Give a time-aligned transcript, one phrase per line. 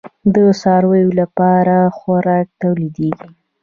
[0.33, 3.29] د څارویو لپاره خوراکه تولیدیږي؟